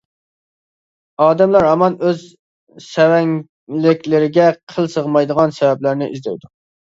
[1.25, 2.23] ئادەملەر ھامان ئۆز
[2.85, 6.53] سەۋەنلىكلىرىگە قىل سىغمايدىغان سەۋەبلەرنى ئىزدەيدۇ.